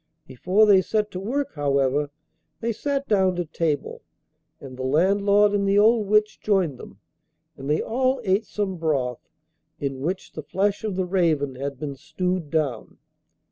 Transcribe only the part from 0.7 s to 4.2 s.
set to work, however, they sat down to table,